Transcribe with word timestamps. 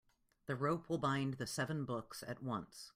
The 0.47 0.55
rope 0.55 0.89
will 0.89 0.97
bind 0.97 1.35
the 1.35 1.45
seven 1.45 1.85
books 1.85 2.23
at 2.25 2.41
once. 2.41 2.89